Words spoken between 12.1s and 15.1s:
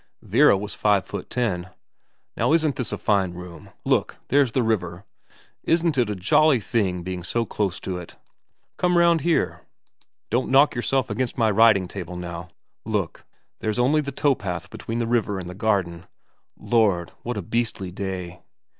now. Look there's only the towpath between the